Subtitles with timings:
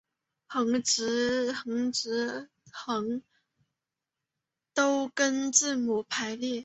[0.47, 3.21] 横直行
[4.73, 6.59] 都跟字母排列。